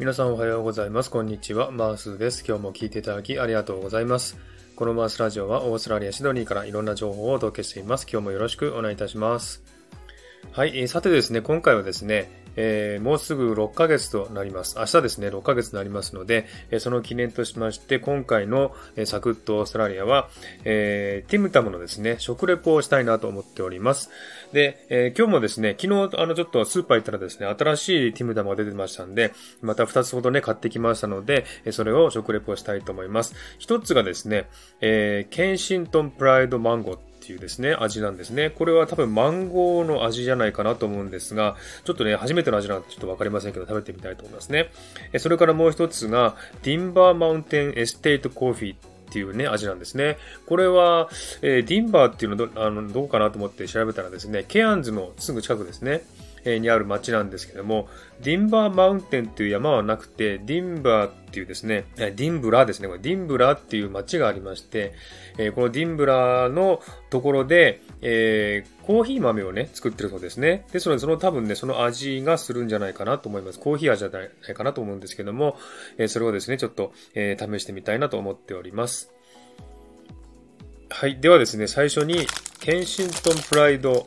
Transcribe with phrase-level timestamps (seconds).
[0.00, 1.10] 皆さんおはようございます。
[1.10, 1.70] こんにちは。
[1.70, 2.42] マースです。
[2.48, 4.38] 今日も聞いていただきありがとうございます。
[4.74, 8.06] このマースラジオはオーストラリア・シドニーからいろんな情報をお届けしています。
[8.10, 9.62] 今日もよろしくお願いいたします。
[10.52, 14.76] はい、えーさてですね、今回はですね、えー、もうすぐ6ヶ月となります。
[14.78, 20.28] 明日ですね、6ヶ月になりますので、えー、その記念としまして、今回の、えー、サクッとオーストラリアは、
[20.64, 24.10] えー、ティムタムのですね、食レポをしたいなと思っております。
[24.52, 29.32] で、えー、今日もですね、昨日、あの、ちょっとスーパー行ったらですね、新しいティムタムが出てましたんで、
[29.62, 33.34] また2つほどね、買ってきましたので、えそれを食レポしたいと思います。
[33.58, 34.48] 一つがですね、
[34.80, 38.48] えー、ケンシントンプライドマンゴーっていうですね、味なんですね。
[38.48, 44.70] これは多分マンゴーの味じゃないかなと思うんですが、ちょっとね、初めての味なんてちょっとわかりませんけど、食べてみたいと思いますね。
[45.18, 50.16] それからもう一つが、ディンバーマウンテンエステートコーヒーっていうね、味なんですね。
[50.46, 51.10] これは、
[51.42, 56.02] えー、ディンバーっていうのど、あの、どうかなと思って調べたらですね、ケアンズのすぐ近くですね。
[56.44, 57.88] にある町なんですけども、
[58.22, 64.94] ディンバーマウンテンっていう山はなくて、ディンバーっていうですね、ディンブラですね、これディンブラっていう町がありまして、
[65.54, 70.66] このディンブラのところで、えー、コーヒー豆をね、作ってるそうですね。
[70.72, 73.58] ですので、その多分ね、その味がするんじゃないかなと思います。
[73.58, 75.56] コーヒー味じゃないかなと思うんですけども、
[75.98, 79.12] えそれをですね、ちょっと、え、試してみたいなと思っております。
[80.88, 81.20] はい。
[81.20, 82.26] ではですね、最初に、
[82.60, 84.06] ケンシントンプライド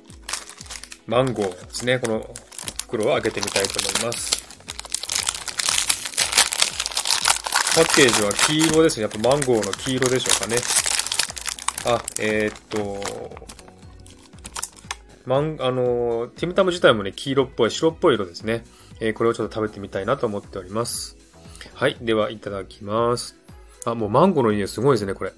[1.06, 2.00] マンゴーですね。
[2.00, 2.30] この
[2.84, 4.44] 袋を開けてみたいと思います。
[7.76, 9.04] パッケージは黄色ですね。
[9.04, 10.58] やっぱマンゴーの黄色でしょうかね。
[11.86, 13.44] あ、えー、っと、
[15.26, 18.64] マン、あの、ティムタム自体もね、黄色っぽい、白っぽい色ですね。
[19.00, 21.18] えー、これをちょっと食べてみたいなと思っております。
[21.74, 21.98] はい。
[22.00, 23.36] では、いただきます。
[23.86, 25.34] あ、もうマンゴーの匂いすごいですね、これ。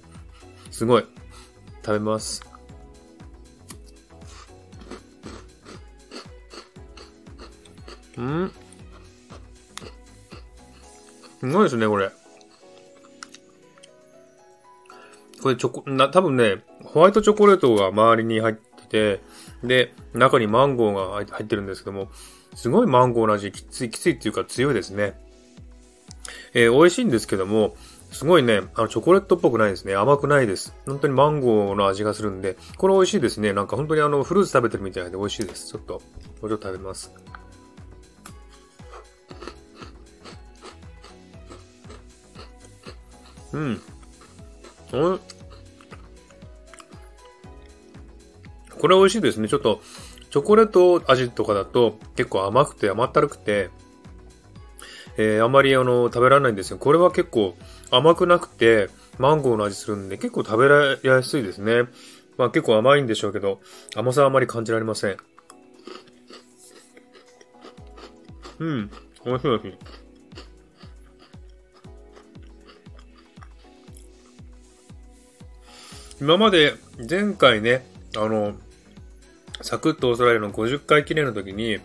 [0.70, 1.06] すごい。
[1.84, 2.55] 食べます。
[8.18, 8.52] うん
[11.40, 12.10] すごいですね、これ。
[15.42, 19.20] これチョコ、な、多分ね、ホワイトチョコレートが周りに入ってて、
[19.62, 22.08] で、中にマンゴーが入ってるんですけども、
[22.54, 25.20] すごいマンゴーの味、きつい、きついっていうか強いですね。
[26.54, 27.76] えー、美味しいんですけども、
[28.10, 29.94] すごいね、あの、チョコレートっぽくないですね。
[29.94, 30.74] 甘くないです。
[30.86, 33.52] 本当にマンゴーの味がするんで、これ美味しいですね。
[33.52, 35.68] なんか本当にあの、フルーツ食べてるみたいで美味しいです。
[35.68, 36.00] ちょっと、も
[36.44, 37.12] うちょっと食べます。
[43.52, 43.80] うん。
[44.92, 45.20] うん
[48.78, 49.48] これ美味しいですね。
[49.48, 49.80] ちょっと、
[50.30, 53.70] チョコレート味とかだと結構甘くて甘ったるくて、
[55.16, 56.78] えー、あまりあの、食べられないんですよ。
[56.78, 57.56] これは結構
[57.90, 61.84] 甘くなくて、マンゴーの味するんで結構食べられやすいですね。
[62.36, 63.60] まあ結構甘いんでしょうけど、
[63.94, 65.16] 甘さはあまり感じられません。
[68.58, 68.90] うん、
[69.24, 70.05] 面白いです。
[76.20, 76.74] 今まで
[77.08, 78.54] 前回ね、あの、
[79.60, 81.78] サクッとオーストラリアの50回記念の時に、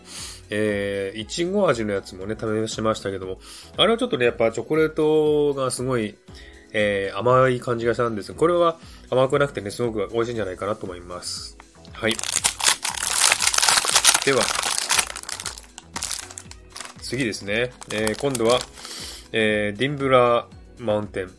[0.48, 3.38] えー、いちご味のやつもね、試しましたけども、
[3.76, 6.14] あれはちょっとね、やっぱチョコレートがすごい、
[6.72, 8.78] えー、甘い感じがしたんですこれは
[9.10, 11.58] 甘くなくてね、すごく美味しいんじゃないかなと思います。
[11.92, 12.14] はい。
[14.24, 14.42] では、
[17.02, 17.72] 次ですね。
[17.90, 18.60] えー、今度は、
[19.32, 20.46] えー、 Dimbulah
[20.78, 21.30] Mountain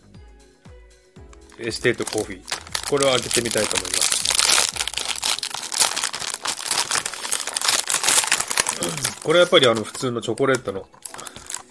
[1.60, 2.63] Estate Coffee。
[2.90, 4.24] これを開けてみたいと思います。
[9.24, 10.88] これはやっぱりあの普通のチョコレートの、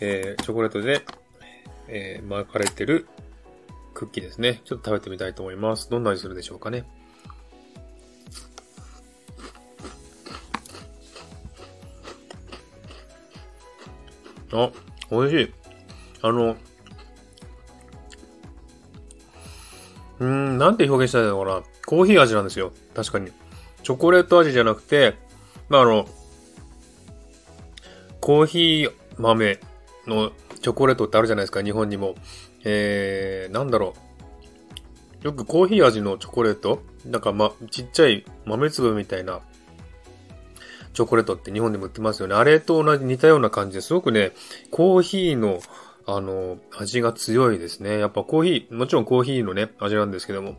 [0.01, 1.05] えー、チョコレートで、
[1.89, 3.07] えー、巻かれてる
[3.95, 4.61] クッキーですね。
[4.65, 5.91] ちょっと食べてみたいと思います。
[5.91, 6.85] どんな味するでしょうかね。
[14.53, 14.71] あ、
[15.11, 15.55] 美味しい。
[16.21, 16.57] あの、
[20.23, 21.63] うん、なんて表現したらいいのかな。
[21.85, 22.73] コーヒー味なんですよ。
[22.95, 23.33] 確かに。
[23.83, 25.17] チョコレート味じゃなくて、
[25.69, 26.07] まあ、あの、
[28.21, 29.59] コーヒー豆
[30.07, 30.31] の
[30.61, 32.15] チョコレートってあるじゃないですか、日本にも。
[32.63, 33.95] えー、なんだろ
[35.23, 35.27] う。
[35.27, 39.41] よくコーヒー味のチョコレートなんかま、ちっちゃい豆粒みたいな
[40.95, 42.37] チョコレートって日本でも売ってますよね。
[42.37, 44.31] あれと同じ似たような感じですごくね、
[44.71, 45.61] コーヒーの
[46.07, 47.99] あの、味が強いですね。
[47.99, 50.57] やっぱコーヒー、もちろんコーヒーのね、味なんですけども。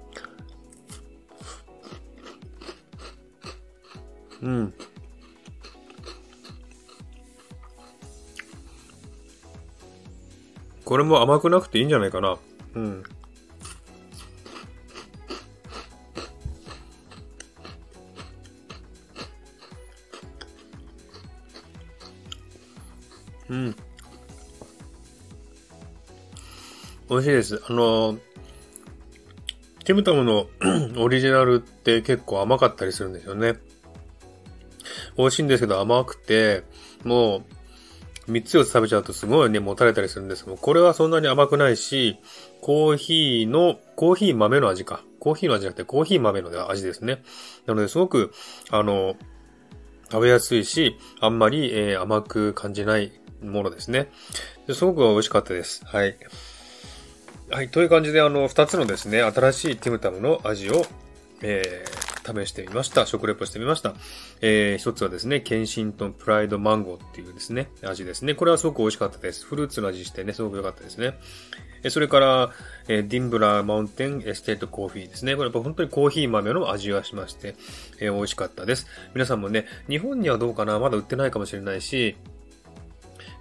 [4.41, 4.73] うん。
[10.85, 12.37] これも甘くなくていいんじゃないかな。
[12.75, 13.03] うん。
[23.49, 23.75] うん。
[27.09, 27.61] 美味しいです。
[27.67, 28.17] あの、
[29.83, 30.47] ティムタムの
[30.97, 33.55] オリジナルって結構甘かったりするんですよね。
[35.17, 36.63] 美味しいんですけど甘くて、
[37.03, 37.43] も
[38.27, 42.17] う、3つ4つ食べちゃうとすごいね、もたれたりするんですけど、これはそんなに甘くないし、
[42.61, 45.03] コーヒーの、コーヒー豆の味か。
[45.19, 47.21] コーヒーの味じゃなくてコーヒー豆の味ですね。
[47.65, 48.33] なので、すごく、
[48.71, 49.15] あの、
[50.11, 53.11] 食べやすいし、あんまり、えー、甘く感じない
[53.41, 54.09] ものですね。
[54.67, 55.83] ですごく美味しかったです。
[55.85, 56.17] はい。
[57.53, 57.69] はい。
[57.69, 60.87] という感じで、あの、二つのですね、新しいティムタムの味を、
[61.43, 63.05] えー、試してみました。
[63.05, 63.93] 食レポしてみました。
[64.41, 68.33] えー、一つはですね、 Kensington Pride Mango っていうですね、味ですね。
[68.33, 69.45] これはすごく美味しかったです。
[69.45, 71.13] フルーツの味してね、すごく良かったですね。
[71.83, 72.51] えそれから、
[72.87, 75.35] えー、 Dimbulah Mountain Estate Coffee ですね。
[75.35, 77.53] これやっぱ本当にコーヒー豆の味がしまして、
[77.99, 78.87] えー、美味しかったです。
[79.13, 80.79] 皆さんもね、日本にはどうかな？
[80.79, 82.15] まだ売ってないかもしれないし、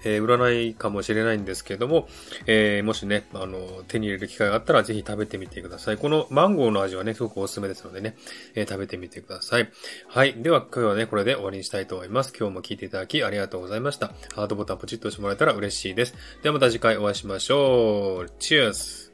[0.05, 2.09] えー、売らないかもしれないんですけども、
[2.47, 5.97] えー、もしね、あの、手に入れる機会があったらぜひ食べてみてください。
[5.97, 8.17] このマンゴーの味はね、すごくおすすめですのでね、
[8.55, 9.71] えー、食べてみてください。
[10.09, 10.35] はい。
[10.35, 12.33] では、今日はね、これで終わりにしたいと思います。
[12.39, 14.09] 今日も聞いていただきありがとうございました。
[14.35, 16.15] ハートボタンポチッと押してもらえたら嬉しいです。
[16.43, 18.31] ではまた次回お会いしましょう。
[18.39, 19.12] チュース